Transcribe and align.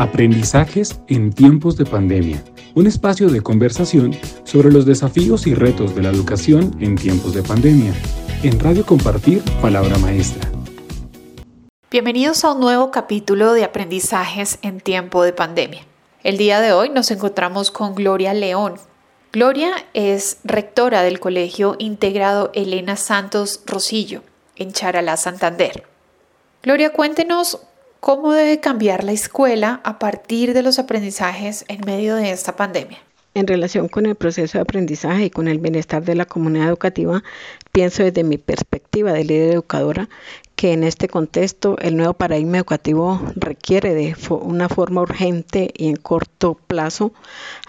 Aprendizajes 0.00 0.98
en 1.08 1.30
tiempos 1.30 1.76
de 1.76 1.84
pandemia. 1.84 2.42
Un 2.74 2.86
espacio 2.86 3.28
de 3.28 3.42
conversación 3.42 4.16
sobre 4.44 4.72
los 4.72 4.86
desafíos 4.86 5.46
y 5.46 5.52
retos 5.52 5.94
de 5.94 6.00
la 6.00 6.08
educación 6.08 6.74
en 6.80 6.96
tiempos 6.96 7.34
de 7.34 7.42
pandemia. 7.42 7.92
En 8.42 8.58
Radio 8.58 8.86
Compartir, 8.86 9.42
Palabra 9.60 9.98
Maestra. 9.98 10.50
Bienvenidos 11.90 12.46
a 12.46 12.52
un 12.52 12.60
nuevo 12.60 12.90
capítulo 12.90 13.52
de 13.52 13.62
Aprendizajes 13.62 14.58
en 14.62 14.80
tiempo 14.80 15.22
de 15.22 15.34
pandemia. 15.34 15.82
El 16.22 16.38
día 16.38 16.62
de 16.62 16.72
hoy 16.72 16.88
nos 16.88 17.10
encontramos 17.10 17.70
con 17.70 17.94
Gloria 17.94 18.32
León. 18.32 18.76
Gloria 19.34 19.70
es 19.92 20.38
rectora 20.44 21.02
del 21.02 21.20
Colegio 21.20 21.76
Integrado 21.78 22.50
Elena 22.54 22.96
Santos 22.96 23.60
Rosillo 23.66 24.22
en 24.56 24.72
Charalá, 24.72 25.18
Santander. 25.18 25.84
Gloria, 26.62 26.90
cuéntenos 26.90 27.66
¿Cómo 28.00 28.32
debe 28.32 28.60
cambiar 28.60 29.04
la 29.04 29.12
escuela 29.12 29.82
a 29.84 29.98
partir 29.98 30.54
de 30.54 30.62
los 30.62 30.78
aprendizajes 30.78 31.66
en 31.68 31.84
medio 31.84 32.16
de 32.16 32.30
esta 32.30 32.56
pandemia? 32.56 32.98
En 33.34 33.46
relación 33.46 33.88
con 33.88 34.06
el 34.06 34.14
proceso 34.14 34.56
de 34.56 34.62
aprendizaje 34.62 35.26
y 35.26 35.30
con 35.30 35.48
el 35.48 35.58
bienestar 35.58 36.02
de 36.02 36.14
la 36.14 36.24
comunidad 36.24 36.68
educativa, 36.68 37.22
pienso 37.72 38.02
desde 38.02 38.24
mi 38.24 38.38
perspectiva 38.38 39.12
de 39.12 39.24
líder 39.24 39.52
educadora 39.52 40.08
que 40.60 40.74
en 40.74 40.84
este 40.84 41.08
contexto 41.08 41.78
el 41.78 41.96
nuevo 41.96 42.12
paradigma 42.12 42.58
educativo 42.58 43.18
requiere 43.34 43.94
de 43.94 44.14
una 44.28 44.68
forma 44.68 45.00
urgente 45.00 45.72
y 45.74 45.88
en 45.88 45.96
corto 45.96 46.60
plazo 46.66 47.14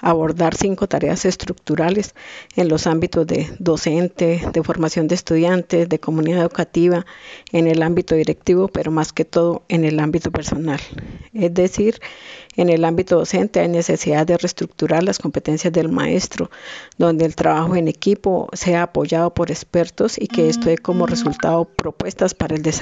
abordar 0.02 0.56
cinco 0.56 0.88
tareas 0.88 1.24
estructurales 1.24 2.16
en 2.58 2.68
los 2.68 2.88
ámbitos 2.88 3.26
de 3.26 3.50
docente, 3.60 4.42
de 4.52 4.64
formación 4.64 5.08
de 5.08 5.16
estudiantes, 5.16 5.88
de 5.88 6.00
comunidad 6.00 6.42
educativa, 6.42 7.06
en 7.54 7.68
el 7.68 7.82
ámbito 7.82 8.14
directivo, 8.16 8.68
pero 8.68 8.92
más 8.92 9.14
que 9.14 9.24
todo 9.24 9.64
en 9.70 9.86
el 9.86 9.98
ámbito 10.02 10.30
personal. 10.30 10.82
Es 11.34 11.54
decir, 11.54 12.02
en 12.58 12.68
el 12.68 12.84
ámbito 12.84 13.16
docente 13.16 13.62
hay 13.62 13.70
necesidad 13.70 14.28
de 14.28 14.38
reestructurar 14.38 15.04
las 15.04 15.20
competencias 15.20 15.72
del 15.72 15.88
maestro, 15.88 16.52
donde 16.98 17.24
el 17.24 17.36
trabajo 17.36 17.78
en 17.78 17.88
equipo 17.88 18.50
sea 18.52 18.84
apoyado 18.84 19.34
por 19.34 19.50
expertos 19.50 20.18
y 20.20 20.28
que 20.28 20.50
esto 20.50 20.66
dé 20.66 20.78
como 20.78 21.06
resultado 21.06 21.64
propuestas 21.64 22.34
para 22.34 22.56
el 22.56 22.62
desarrollo 22.62 22.81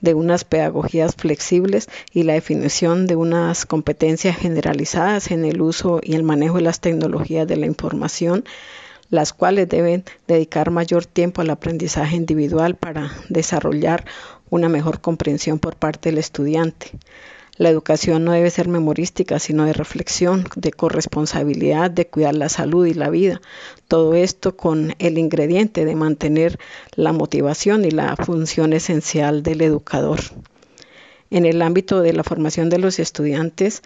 de 0.00 0.14
unas 0.14 0.44
pedagogías 0.44 1.14
flexibles 1.16 1.88
y 2.12 2.22
la 2.22 2.34
definición 2.34 3.06
de 3.06 3.16
unas 3.16 3.66
competencias 3.66 4.36
generalizadas 4.36 5.30
en 5.30 5.44
el 5.44 5.60
uso 5.60 6.00
y 6.02 6.14
el 6.14 6.22
manejo 6.22 6.56
de 6.56 6.62
las 6.62 6.80
tecnologías 6.80 7.46
de 7.46 7.56
la 7.56 7.66
información 7.66 8.44
las 9.10 9.34
cuales 9.34 9.68
deben 9.68 10.04
dedicar 10.26 10.70
mayor 10.70 11.04
tiempo 11.04 11.42
al 11.42 11.50
aprendizaje 11.50 12.16
individual 12.16 12.76
para 12.76 13.12
desarrollar 13.28 14.06
una 14.48 14.70
mejor 14.70 15.02
comprensión 15.02 15.58
por 15.58 15.76
parte 15.76 16.08
del 16.08 16.18
estudiante. 16.18 16.92
La 17.58 17.68
educación 17.68 18.24
no 18.24 18.32
debe 18.32 18.48
ser 18.48 18.68
memorística, 18.68 19.38
sino 19.38 19.66
de 19.66 19.74
reflexión, 19.74 20.46
de 20.56 20.72
corresponsabilidad, 20.72 21.90
de 21.90 22.06
cuidar 22.06 22.34
la 22.34 22.48
salud 22.48 22.86
y 22.86 22.94
la 22.94 23.10
vida. 23.10 23.42
Todo 23.88 24.14
esto 24.14 24.56
con 24.56 24.94
el 24.98 25.18
ingrediente 25.18 25.84
de 25.84 25.94
mantener 25.94 26.58
la 26.94 27.12
motivación 27.12 27.84
y 27.84 27.90
la 27.90 28.16
función 28.16 28.72
esencial 28.72 29.42
del 29.42 29.60
educador. 29.60 30.20
En 31.30 31.44
el 31.44 31.60
ámbito 31.60 32.00
de 32.00 32.14
la 32.14 32.24
formación 32.24 32.70
de 32.70 32.78
los 32.78 32.98
estudiantes, 32.98 33.82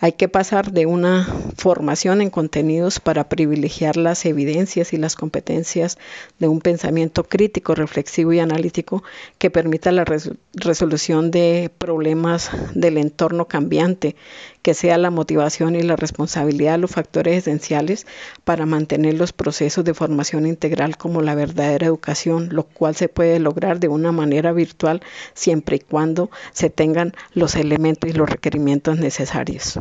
hay 0.00 0.12
que 0.12 0.28
pasar 0.28 0.72
de 0.72 0.86
una 0.86 1.26
formación 1.56 2.20
en 2.20 2.30
contenidos 2.30 3.00
para 3.00 3.28
privilegiar 3.28 3.96
las 3.96 4.26
evidencias 4.26 4.92
y 4.92 4.96
las 4.96 5.14
competencias 5.14 5.98
de 6.38 6.48
un 6.48 6.60
pensamiento 6.60 7.24
crítico, 7.24 7.74
reflexivo 7.74 8.32
y 8.32 8.40
analítico 8.40 9.04
que 9.38 9.50
permita 9.50 9.92
la 9.92 10.04
resolución 10.52 11.30
de 11.30 11.70
problemas 11.78 12.50
del 12.74 12.98
entorno 12.98 13.46
cambiante, 13.46 14.16
que 14.62 14.74
sea 14.74 14.98
la 14.98 15.10
motivación 15.10 15.76
y 15.76 15.82
la 15.82 15.96
responsabilidad 15.96 16.78
los 16.78 16.90
factores 16.90 17.38
esenciales 17.38 18.06
para 18.44 18.66
mantener 18.66 19.14
los 19.14 19.32
procesos 19.32 19.84
de 19.84 19.94
formación 19.94 20.46
integral 20.46 20.96
como 20.96 21.22
la 21.22 21.34
verdadera 21.34 21.86
educación, 21.86 22.48
lo 22.50 22.64
cual 22.64 22.96
se 22.96 23.08
puede 23.08 23.38
lograr 23.38 23.78
de 23.78 23.88
una 23.88 24.10
manera 24.10 24.52
virtual 24.52 25.02
siempre 25.34 25.76
y 25.76 25.80
cuando 25.80 26.30
se 26.52 26.70
tengan 26.70 27.12
los 27.32 27.54
elementos 27.54 28.10
y 28.10 28.12
los 28.12 28.28
requerimientos 28.28 28.98
necesarios. 28.98 29.78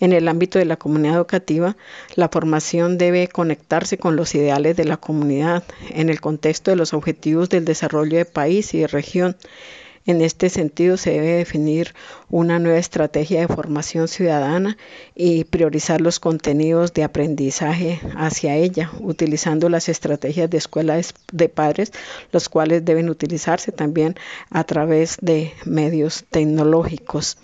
En 0.00 0.14
el 0.14 0.28
ámbito 0.28 0.58
de 0.58 0.64
la 0.64 0.78
comunidad 0.78 1.16
educativa, 1.16 1.76
la 2.14 2.30
formación 2.30 2.96
debe 2.96 3.28
conectarse 3.28 3.98
con 3.98 4.16
los 4.16 4.34
ideales 4.34 4.74
de 4.74 4.86
la 4.86 4.96
comunidad 4.96 5.62
en 5.90 6.08
el 6.08 6.22
contexto 6.22 6.70
de 6.70 6.78
los 6.78 6.94
objetivos 6.94 7.50
del 7.50 7.66
desarrollo 7.66 8.16
de 8.16 8.24
país 8.24 8.72
y 8.72 8.78
de 8.78 8.86
región. 8.86 9.36
En 10.06 10.22
este 10.22 10.48
sentido, 10.48 10.96
se 10.96 11.10
debe 11.10 11.32
definir 11.32 11.94
una 12.30 12.58
nueva 12.58 12.78
estrategia 12.78 13.40
de 13.40 13.54
formación 13.54 14.08
ciudadana 14.08 14.78
y 15.14 15.44
priorizar 15.44 16.00
los 16.00 16.18
contenidos 16.18 16.94
de 16.94 17.04
aprendizaje 17.04 18.00
hacia 18.16 18.56
ella, 18.56 18.90
utilizando 19.00 19.68
las 19.68 19.90
estrategias 19.90 20.48
de 20.48 20.56
escuelas 20.56 21.12
de 21.30 21.50
padres, 21.50 21.92
los 22.32 22.48
cuales 22.48 22.86
deben 22.86 23.10
utilizarse 23.10 23.70
también 23.70 24.16
a 24.48 24.64
través 24.64 25.18
de 25.20 25.52
medios 25.66 26.24
tecnológicos. 26.30 27.36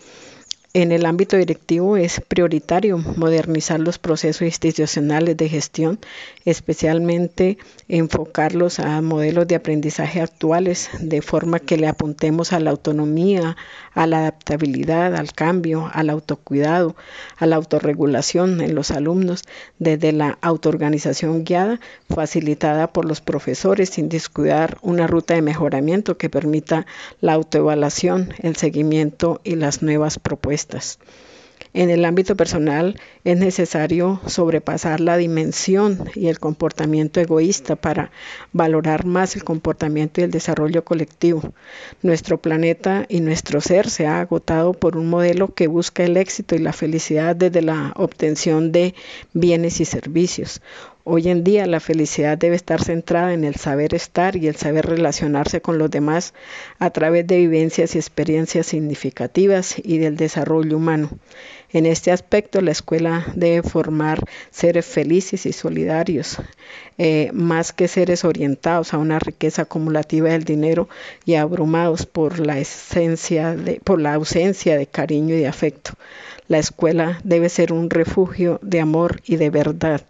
En 0.78 0.92
el 0.92 1.06
ámbito 1.06 1.38
directivo 1.38 1.97
es 1.97 2.20
prioritario 2.20 2.98
modernizar 2.98 3.81
los 3.81 3.98
procesos 3.98 4.42
institucionales 4.42 5.34
de 5.34 5.48
gestión, 5.48 5.98
especialmente 6.44 7.56
enfocarlos 7.88 8.78
a 8.78 9.00
modelos 9.00 9.48
de 9.48 9.54
aprendizaje 9.54 10.20
actuales, 10.20 10.91
de 11.00 11.22
forma 11.22 11.60
que 11.60 11.78
le 11.78 11.88
apuntemos 11.88 12.53
a 12.53 12.60
la 12.60 12.72
autonomía, 12.72 13.56
a 13.94 14.06
la 14.06 14.19
adaptabilidad, 14.19 15.16
al 15.16 15.32
cambio, 15.32 15.88
al 15.94 16.10
autocuidado, 16.10 16.94
a 17.38 17.47
la 17.47 17.56
autorregulación 17.56 18.60
en 18.60 18.75
los 18.75 18.91
alumnos, 18.91 19.44
desde 19.78 20.12
la 20.12 20.37
autoorganización 20.43 21.44
guiada, 21.44 21.81
facilitada 22.14 22.93
por 22.93 23.06
los 23.06 23.22
profesores, 23.22 23.88
sin 23.88 24.10
descuidar 24.10 24.76
una 24.82 25.06
ruta 25.06 25.32
de 25.32 25.41
mejoramiento 25.41 26.19
que 26.19 26.28
permita 26.28 26.84
la 27.22 27.32
autoevaluación, 27.32 28.34
el 28.43 28.56
seguimiento 28.56 29.41
y 29.43 29.54
las 29.54 29.81
nuevas 29.81 30.19
En 31.77 31.91
el 31.91 32.06
ámbito 32.06 32.37
personal 32.37 32.99
es 33.25 33.37
necesario 33.37 34.21
sobrepasar 34.27 35.00
la 35.00 35.19
dimensión 35.19 36.09
y 36.15 36.28
el 36.28 36.41
comportamiento 36.41 37.21
egoísta 37.21 37.77
para 37.77 38.10
valorar 38.53 39.05
más 39.05 39.37
el 39.37 39.44
comportamiento 39.44 40.21
y 40.21 40.25
el 40.25 40.31
desarrollo 40.31 40.87
colectivo. 40.87 41.43
Nuestro 42.00 42.41
planeta 42.41 43.05
y 43.10 43.21
nuestro 43.21 43.60
ser 43.60 43.91
se 43.91 44.06
ha 44.06 44.21
agotado 44.21 44.72
por 44.72 44.97
un 44.97 45.10
modelo 45.10 45.53
que 45.53 45.66
busca 45.66 46.03
el 46.03 46.16
éxito 46.16 46.55
y 46.55 46.60
la 46.60 46.72
felicidad 46.72 47.37
desde 47.37 47.60
la 47.60 47.93
obtención 47.97 48.72
de 48.72 48.94
bienes 49.34 49.81
y 49.81 49.84
servicios. 49.84 50.62
Hoy 51.09 51.28
en 51.28 51.44
día 51.44 51.67
la 51.67 51.78
felicidad 51.78 52.37
debe 52.37 52.56
estar 52.56 52.83
centrada 52.83 53.33
en 53.33 53.44
el 53.44 53.55
saber 53.55 53.94
estar 53.94 54.34
y 54.34 54.49
el 54.49 54.56
saber 54.56 54.87
relacionarse 54.87 55.61
con 55.61 55.78
los 55.78 55.89
demás 55.89 56.34
a 56.81 56.91
través 56.91 57.25
de 57.28 57.37
vivencias 57.37 57.94
y 57.94 57.99
experiencias 57.99 58.67
significativas 58.67 59.77
y 59.78 59.99
del 59.99 60.17
desarrollo 60.17 60.77
humano. 60.77 61.11
En 61.72 61.87
este 61.87 62.11
aspecto, 62.11 62.61
la 62.61 62.72
escuela 62.72 63.25
debe 63.37 63.62
formar 63.62 64.19
seres 64.50 64.84
felices 64.87 65.47
y 65.47 65.53
solidarios, 65.53 66.39
eh, 66.99 67.31
más 67.33 67.73
que 67.73 67.87
seres 67.87 68.25
orientados 68.25 68.93
a 68.93 68.99
una 68.99 69.21
riqueza 69.21 69.62
acumulativa 69.62 70.31
del 70.31 70.43
dinero 70.43 70.88
y 71.25 71.34
abrumados 71.34 72.05
por 72.06 72.41
la, 72.41 72.59
esencia 72.59 73.55
de, 73.55 73.81
por 73.84 74.00
la 74.00 74.15
ausencia 74.15 74.77
de 74.77 74.88
cariño 74.88 75.37
y 75.37 75.38
de 75.38 75.47
afecto. 75.47 75.93
La 76.49 76.59
escuela 76.59 77.19
debe 77.25 77.49
ser 77.49 77.73
un 77.73 77.91
refugio 77.91 78.61
de 78.62 78.81
amor 78.81 79.21
y 79.27 79.34
de 79.34 79.50
verdad, 79.50 80.03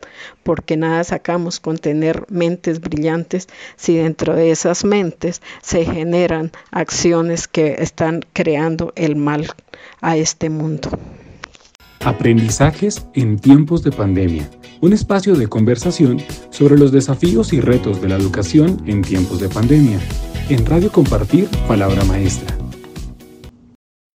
porque 0.43 0.77
nada 0.89 1.05
sacamos 1.05 1.61
con 1.61 1.79
tener 1.79 2.25
mentes 2.29 2.81
brillantes 2.81 3.49
si 3.77 3.97
dentro 3.97 4.35
de 4.35 4.51
esas 4.51 4.85
mentes 4.85 5.43
se 5.63 5.85
generan 5.85 6.53
acciones 6.71 7.49
que 7.49 7.77
están 7.79 8.25
creando 8.33 8.93
el 8.97 9.17
mal 9.17 9.49
a 10.01 10.17
este 10.17 10.51
mundo. 10.51 10.91
Aprendizajes 12.01 13.07
en 13.15 13.39
tiempos 13.39 13.83
de 13.83 13.91
pandemia. 13.91 14.49
Un 14.81 14.93
espacio 14.93 15.35
de 15.35 15.49
conversación 15.49 16.23
sobre 16.51 16.79
los 16.79 16.93
desafíos 16.93 17.53
y 17.53 17.61
retos 17.61 18.01
de 18.01 18.09
la 18.09 18.17
educación 18.17 18.83
en 18.87 19.03
tiempos 19.03 19.41
de 19.41 19.49
pandemia. 19.49 19.99
En 20.49 20.65
Radio 20.67 20.93
Compartir, 20.93 21.49
Palabra 21.67 22.05
Maestra. 22.05 22.66